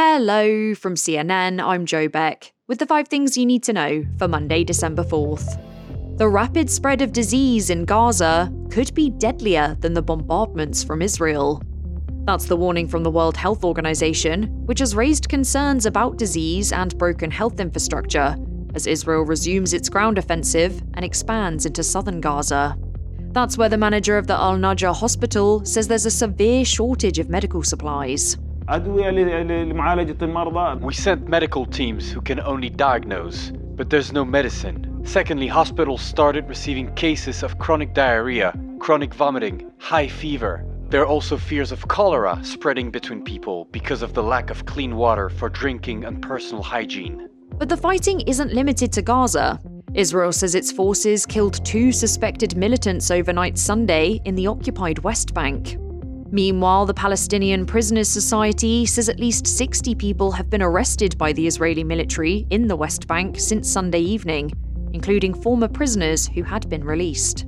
Hello 0.00 0.76
from 0.76 0.94
CNN, 0.94 1.60
I'm 1.60 1.84
Joe 1.84 2.06
Beck, 2.06 2.52
with 2.68 2.78
the 2.78 2.86
five 2.86 3.08
things 3.08 3.36
you 3.36 3.44
need 3.44 3.64
to 3.64 3.72
know 3.72 4.04
for 4.16 4.28
Monday, 4.28 4.62
December 4.62 5.02
4th. 5.02 5.58
The 6.18 6.28
rapid 6.28 6.70
spread 6.70 7.02
of 7.02 7.12
disease 7.12 7.68
in 7.68 7.84
Gaza 7.84 8.48
could 8.70 8.94
be 8.94 9.10
deadlier 9.10 9.76
than 9.80 9.94
the 9.94 10.00
bombardments 10.00 10.84
from 10.84 11.02
Israel. 11.02 11.60
That's 12.26 12.44
the 12.44 12.56
warning 12.56 12.86
from 12.86 13.02
the 13.02 13.10
World 13.10 13.36
Health 13.36 13.64
Organization, 13.64 14.44
which 14.66 14.78
has 14.78 14.94
raised 14.94 15.28
concerns 15.28 15.84
about 15.84 16.16
disease 16.16 16.70
and 16.70 16.96
broken 16.96 17.32
health 17.32 17.58
infrastructure 17.58 18.36
as 18.76 18.86
Israel 18.86 19.22
resumes 19.22 19.74
its 19.74 19.88
ground 19.88 20.16
offensive 20.16 20.80
and 20.94 21.04
expands 21.04 21.66
into 21.66 21.82
southern 21.82 22.20
Gaza. 22.20 22.76
That's 23.32 23.58
where 23.58 23.68
the 23.68 23.76
manager 23.76 24.16
of 24.16 24.28
the 24.28 24.34
Al 24.34 24.58
Najjar 24.58 24.94
hospital 24.94 25.64
says 25.64 25.88
there's 25.88 26.06
a 26.06 26.10
severe 26.12 26.64
shortage 26.64 27.18
of 27.18 27.28
medical 27.28 27.64
supplies. 27.64 28.36
We 30.82 30.92
sent 30.92 31.26
medical 31.26 31.64
teams 31.64 32.12
who 32.12 32.20
can 32.20 32.38
only 32.40 32.68
diagnose, 32.68 33.50
but 33.50 33.88
there's 33.88 34.12
no 34.12 34.26
medicine. 34.26 35.00
Secondly, 35.06 35.46
hospitals 35.46 36.02
started 36.02 36.46
receiving 36.50 36.94
cases 36.94 37.42
of 37.42 37.58
chronic 37.58 37.94
diarrhea, 37.94 38.52
chronic 38.78 39.14
vomiting, 39.14 39.70
high 39.78 40.06
fever. 40.06 40.66
There 40.90 41.00
are 41.00 41.06
also 41.06 41.38
fears 41.38 41.72
of 41.72 41.88
cholera 41.88 42.38
spreading 42.42 42.90
between 42.90 43.24
people 43.24 43.68
because 43.72 44.02
of 44.02 44.12
the 44.12 44.22
lack 44.22 44.50
of 44.50 44.66
clean 44.66 44.96
water 44.96 45.30
for 45.30 45.48
drinking 45.48 46.04
and 46.04 46.20
personal 46.20 46.62
hygiene. 46.62 47.26
But 47.56 47.70
the 47.70 47.76
fighting 47.78 48.20
isn't 48.20 48.52
limited 48.52 48.92
to 48.92 49.00
Gaza. 49.00 49.58
Israel 49.94 50.32
says 50.32 50.54
its 50.54 50.70
forces 50.70 51.24
killed 51.24 51.64
two 51.64 51.90
suspected 51.90 52.54
militants 52.54 53.10
overnight 53.10 53.56
Sunday 53.56 54.20
in 54.26 54.34
the 54.34 54.46
occupied 54.46 54.98
West 54.98 55.32
Bank. 55.32 55.78
Meanwhile, 56.30 56.84
the 56.84 56.94
Palestinian 56.94 57.64
Prisoners 57.64 58.08
Society 58.08 58.84
says 58.84 59.08
at 59.08 59.18
least 59.18 59.46
60 59.46 59.94
people 59.94 60.30
have 60.32 60.50
been 60.50 60.60
arrested 60.60 61.16
by 61.16 61.32
the 61.32 61.46
Israeli 61.46 61.82
military 61.82 62.46
in 62.50 62.68
the 62.68 62.76
West 62.76 63.06
Bank 63.06 63.40
since 63.40 63.70
Sunday 63.70 64.00
evening, 64.00 64.52
including 64.92 65.32
former 65.32 65.68
prisoners 65.68 66.26
who 66.28 66.42
had 66.42 66.68
been 66.68 66.84
released. 66.84 67.46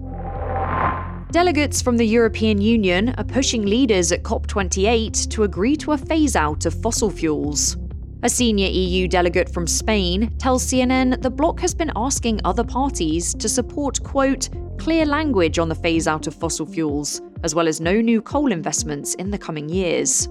Delegates 1.31 1.83
from 1.83 1.99
the 1.99 2.07
European 2.07 2.59
Union 2.59 3.15
are 3.19 3.25
pushing 3.25 3.67
leaders 3.67 4.13
at 4.13 4.23
COP28 4.23 5.29
to 5.29 5.43
agree 5.43 5.77
to 5.77 5.93
a 5.93 5.99
phase 5.99 6.35
out 6.35 6.65
of 6.65 6.73
fossil 6.81 7.11
fuels. 7.11 7.77
A 8.23 8.31
senior 8.31 8.69
EU 8.69 9.07
delegate 9.07 9.53
from 9.53 9.67
Spain 9.67 10.35
tells 10.39 10.65
CNN 10.65 11.21
the 11.21 11.31
bloc 11.31 11.61
has 11.61 11.75
been 11.75 11.93
asking 11.97 12.41
other 12.45 12.65
parties 12.65 13.35
to 13.35 13.49
support, 13.49 14.03
quote, 14.03 14.49
clear 14.79 15.05
language 15.05 15.59
on 15.59 15.69
the 15.69 15.75
phase 15.75 16.09
out 16.09 16.27
of 16.27 16.35
fossil 16.35 16.65
fuels 16.65 17.21
as 17.43 17.55
well 17.55 17.69
as 17.69 17.81
no 17.81 18.01
new 18.01 18.21
coal 18.23 18.53
investments 18.53 19.15
in 19.15 19.31
the 19.31 19.39
coming 19.39 19.69
years. 19.69 20.29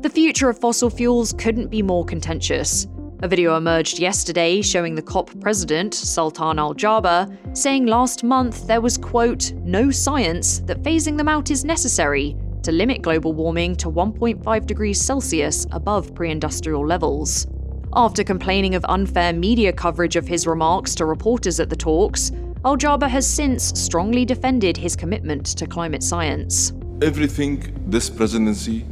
The 0.00 0.10
future 0.10 0.48
of 0.48 0.58
fossil 0.58 0.90
fuels 0.90 1.32
couldn't 1.32 1.68
be 1.68 1.82
more 1.82 2.04
contentious. 2.04 2.86
A 3.22 3.28
video 3.28 3.56
emerged 3.56 4.00
yesterday 4.00 4.60
showing 4.62 4.96
the 4.96 5.02
COP 5.02 5.30
president, 5.40 5.94
Sultan 5.94 6.58
Al 6.58 6.74
Jaber, 6.74 7.56
saying 7.56 7.86
last 7.86 8.24
month 8.24 8.66
there 8.66 8.80
was, 8.80 8.98
quote, 8.98 9.52
no 9.52 9.92
science 9.92 10.58
that 10.60 10.82
phasing 10.82 11.16
them 11.16 11.28
out 11.28 11.52
is 11.52 11.64
necessary 11.64 12.36
to 12.64 12.72
limit 12.72 13.02
global 13.02 13.32
warming 13.32 13.76
to 13.76 13.88
1.5 13.88 14.66
degrees 14.66 15.00
Celsius 15.00 15.66
above 15.70 16.14
pre 16.14 16.30
industrial 16.30 16.86
levels. 16.86 17.46
After 17.94 18.24
complaining 18.24 18.74
of 18.74 18.84
unfair 18.88 19.32
media 19.32 19.72
coverage 19.72 20.16
of 20.16 20.26
his 20.26 20.46
remarks 20.46 20.94
to 20.96 21.04
reporters 21.04 21.60
at 21.60 21.68
the 21.68 21.76
talks, 21.76 22.32
Al 22.64 22.76
Jaber 22.76 23.08
has 23.08 23.26
since 23.26 23.72
strongly 23.74 24.24
defended 24.24 24.76
his 24.76 24.94
commitment 24.94 25.46
to 25.46 25.66
climate 25.66 26.00
science. 26.00 26.72
Everything 27.02 27.60
this 27.88 28.08
presidency 28.08 28.84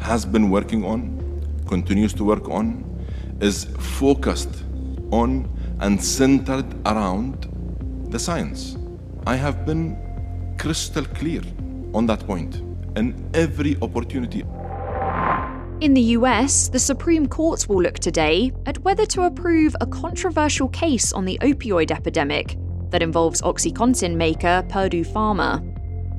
has 0.00 0.24
been 0.24 0.50
working 0.50 0.84
on, 0.84 1.40
continues 1.68 2.12
to 2.14 2.24
work 2.24 2.48
on, 2.48 2.84
is 3.40 3.66
focused 3.78 4.64
on 5.12 5.48
and 5.78 6.02
centered 6.02 6.66
around 6.84 7.46
the 8.10 8.18
science. 8.18 8.76
I 9.24 9.36
have 9.36 9.64
been 9.64 9.96
crystal 10.58 11.04
clear 11.04 11.42
on 11.94 12.06
that 12.06 12.26
point 12.26 12.56
in 12.96 13.30
every 13.34 13.76
opportunity. 13.82 14.42
In 15.80 15.94
the 15.94 16.16
US, 16.18 16.66
the 16.66 16.80
Supreme 16.80 17.28
Court 17.28 17.68
will 17.68 17.82
look 17.82 18.00
today 18.00 18.50
at 18.66 18.78
whether 18.78 19.06
to 19.06 19.22
approve 19.22 19.76
a 19.80 19.86
controversial 19.86 20.68
case 20.70 21.12
on 21.12 21.24
the 21.24 21.38
opioid 21.40 21.92
epidemic 21.92 22.56
that 22.92 23.02
involves 23.02 23.42
OxyContin 23.42 24.14
maker 24.14 24.64
Purdue 24.68 25.04
Pharma. 25.04 25.68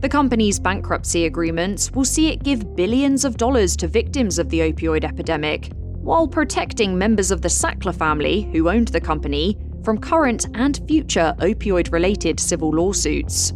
The 0.01 0.09
company's 0.09 0.59
bankruptcy 0.59 1.25
agreements 1.25 1.89
will 1.91 2.03
see 2.03 2.27
it 2.27 2.43
give 2.43 2.75
billions 2.75 3.23
of 3.23 3.37
dollars 3.37 3.77
to 3.77 3.87
victims 3.87 4.37
of 4.37 4.49
the 4.49 4.59
opioid 4.59 5.05
epidemic, 5.05 5.71
while 6.01 6.27
protecting 6.27 6.97
members 6.97 7.31
of 7.31 7.41
the 7.41 7.47
Sackler 7.47 7.95
family, 7.95 8.41
who 8.51 8.69
owned 8.69 8.89
the 8.89 8.99
company, 8.99 9.57
from 9.85 9.97
current 9.97 10.47
and 10.55 10.81
future 10.87 11.33
opioid 11.39 11.93
related 11.93 12.39
civil 12.39 12.69
lawsuits. 12.71 13.53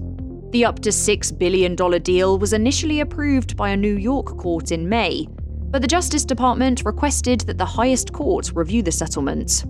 The 0.52 0.64
up 0.64 0.80
to 0.80 0.90
$6 0.90 1.38
billion 1.38 1.76
deal 1.76 2.40
was 2.40 2.54
initially 2.54 3.02
approved 3.02 3.58
by 3.58 3.72
a 3.72 3.78
New 3.78 3.98
York 3.98 4.38
court 4.38 4.72
in 4.72 4.88
May, 4.88 5.28
but 5.70 5.82
the 5.82 5.88
Justice 5.88 6.24
Department 6.24 6.86
requested 6.86 7.42
that 7.42 7.58
the 7.58 7.66
highest 7.66 8.14
court 8.14 8.54
review 8.56 8.82
the 8.82 8.92
settlement. 8.92 9.66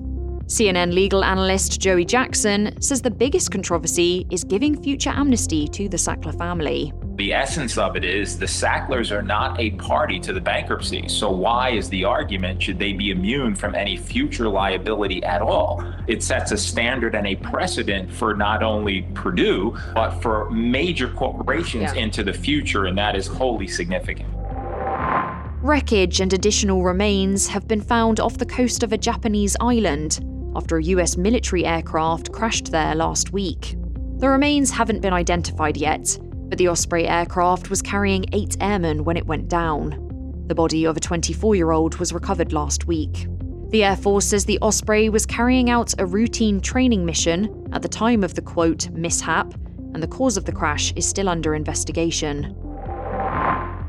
CNN 0.48 0.94
legal 0.94 1.26
analyst 1.26 1.82
Joey 1.82 2.06
Jackson 2.06 2.82
says 2.82 3.02
the 3.02 3.12
biggest 3.12 3.52
controversy 3.52 4.26
is 4.32 4.46
giving 4.46 4.82
future 4.82 5.10
amnesty 5.10 5.68
to 5.68 5.90
the 5.90 5.98
Sackler 5.98 6.38
family. 6.38 6.94
The 7.18 7.34
essence 7.34 7.78
of 7.78 7.98
it 7.98 8.06
is 8.06 8.40
the 8.40 8.46
Sacklers 8.46 9.12
are 9.12 9.22
not 9.22 9.60
a 9.60 9.72
party 9.72 10.22
to 10.22 10.32
the 10.32 10.40
bankruptcy. 10.40 11.10
So, 11.10 11.30
why 11.30 11.72
is 11.72 11.90
the 11.90 12.06
argument 12.06 12.64
should 12.64 12.80
they 12.80 12.94
be 12.94 13.12
immune 13.12 13.56
from 13.56 13.76
any 13.76 13.98
future 13.98 14.48
liability 14.48 15.22
at 15.26 15.42
all? 15.42 15.84
It 16.08 16.24
sets 16.24 16.54
a 16.54 16.58
standard 16.58 17.14
and 17.14 17.28
a 17.28 17.36
precedent 17.36 18.10
for 18.10 18.34
not 18.34 18.64
only 18.64 19.02
Purdue, 19.16 19.78
but 19.94 20.12
for 20.22 20.50
major 20.50 21.10
corporations 21.10 21.94
yeah. 21.94 22.04
into 22.04 22.24
the 22.24 22.34
future, 22.34 22.86
and 22.86 22.98
that 22.98 23.18
is 23.18 23.28
wholly 23.28 23.68
significant. 23.68 24.30
Wreckage 25.62 26.22
and 26.22 26.32
additional 26.32 26.84
remains 26.84 27.48
have 27.48 27.68
been 27.68 27.82
found 27.82 28.22
off 28.22 28.38
the 28.38 28.46
coast 28.46 28.82
of 28.84 28.94
a 28.94 28.98
Japanese 28.98 29.58
island 29.60 30.22
after 30.58 30.78
a 30.78 30.84
US 30.84 31.16
military 31.16 31.66
aircraft 31.66 32.32
crashed 32.32 32.72
there 32.72 32.96
last 32.96 33.32
week. 33.32 33.76
The 34.18 34.28
remains 34.28 34.72
haven't 34.72 35.02
been 35.02 35.14
identified 35.14 35.78
yet, 35.78 36.18
but 36.50 36.58
the 36.58 36.68
Osprey 36.68 37.08
aircraft 37.08 37.70
was 37.70 37.82
carrying 37.82 38.26
eight 38.34 38.58
airmen 38.60 39.04
when 39.04 39.16
it 39.16 39.28
went 39.28 39.48
down. 39.48 40.44
The 40.48 40.56
body 40.56 40.86
of 40.86 40.98
a 40.98 41.00
24 41.00 41.56
year 41.56 41.72
old 41.72 41.98
was 41.98 42.12
recovered 42.12 42.54
last 42.54 42.88
week. 42.88 43.28
The 43.70 43.84
Air 43.84 43.98
Force 43.98 44.26
says 44.26 44.46
the 44.46 44.60
Osprey 44.62 45.10
was 45.10 45.26
carrying 45.26 45.70
out 45.70 45.94
a 46.00 46.06
routine 46.06 46.60
training 46.60 47.06
mission 47.06 47.70
at 47.74 47.82
the 47.82 47.88
time 47.88 48.24
of 48.24 48.34
the 48.34 48.42
quote 48.42 48.90
mishap, 48.90 49.54
and 49.94 50.02
the 50.02 50.08
cause 50.08 50.38
of 50.38 50.46
the 50.46 50.52
crash 50.52 50.92
is 50.96 51.08
still 51.08 51.30
under 51.30 51.54
investigation. 51.54 52.56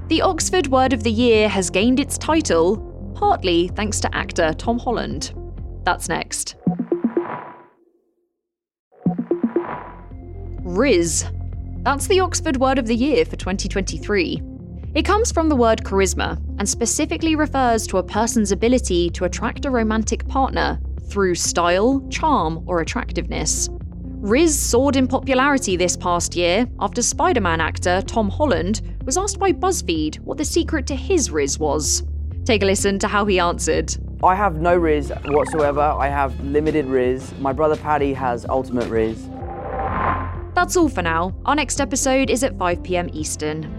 The 0.09 0.21
Oxford 0.23 0.67
Word 0.67 0.93
of 0.93 1.05
the 1.05 1.13
Year 1.13 1.49
has 1.49 1.71
gained 1.71 2.01
its 2.01 2.19
title 2.19 2.85
partly 3.15 3.69
thanks 3.69 3.99
to 4.01 4.15
actor 4.15 4.53
Tom 4.55 4.79
Holland. 4.79 5.33
That's 5.85 6.09
next. 6.09 6.55
Rizz. 10.69 11.25
That's 11.83 12.09
the 12.09 12.21
Oxford 12.21 12.59
Word 12.59 12.79
of 12.79 12.87
the 12.87 12.95
Year 12.95 13.25
for 13.25 13.37
2023. 13.37 14.43
It 14.95 15.03
comes 15.03 15.33
from 15.33 15.49
the 15.49 15.57
word 15.57 15.83
charisma 15.83 16.37
and 16.59 16.69
specifically 16.69 17.37
refers 17.37 17.87
to 17.87 17.97
a 17.97 18.03
person's 18.03 18.53
ability 18.53 19.09
to 19.11 19.25
attract 19.25 19.65
a 19.65 19.71
romantic 19.71 20.29
partner 20.29 20.79
through 21.09 21.37
style, 21.37 22.07
charm, 22.11 22.63
or 22.67 22.83
attractiveness. 22.83 23.69
Rizz 24.21 24.51
soared 24.51 24.97
in 24.97 25.09
popularity 25.09 25.77
this 25.77 25.97
past 25.97 26.37
year 26.37 26.67
after 26.81 27.01
Spider 27.01 27.41
Man 27.41 27.63
actor 27.63 28.03
Tom 28.03 28.29
Holland 28.29 28.83
was 29.05 29.17
asked 29.17 29.39
by 29.39 29.53
BuzzFeed 29.53 30.21
what 30.21 30.37
the 30.37 30.45
secret 30.45 30.87
to 30.89 30.95
his 30.95 31.31
Rizz 31.31 31.59
was. 31.59 32.03
Take 32.45 32.63
a 32.63 32.67
listen 32.67 32.99
to 32.99 33.09
how 33.09 33.25
he 33.25 33.41
answered. 33.41 33.97
I 34.23 34.35
have 34.35 34.61
no 34.61 34.79
Rizz 34.79 35.33
whatsoever. 35.33 35.81
I 35.81 36.09
have 36.09 36.39
limited 36.45 36.85
Rizz. 36.85 37.39
My 37.39 37.55
brother 37.55 37.77
Paddy 37.77 38.13
has 38.13 38.45
ultimate 38.45 38.91
Rizz. 38.91 39.35
That's 40.59 40.77
all 40.77 40.89
for 40.89 41.03
now. 41.03 41.37
Our 41.45 41.55
next 41.55 41.81
episode 41.81 42.31
is 42.31 42.43
at 42.43 42.59
5pm 42.59 43.15
Eastern. 43.15 43.78